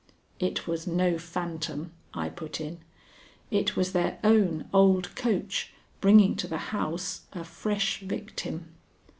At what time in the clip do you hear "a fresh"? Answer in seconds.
7.33-7.99